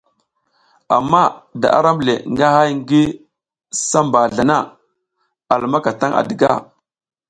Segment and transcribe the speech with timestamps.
[0.97, 1.23] Ama
[1.61, 3.03] da aram le nga hay ngi
[3.85, 4.57] si mbazla na
[5.51, 6.51] a lumaka tan à diga.